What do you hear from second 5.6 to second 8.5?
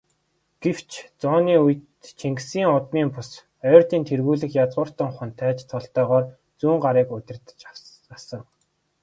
цолтойгоор Зүүнгарыг удирдаж асан.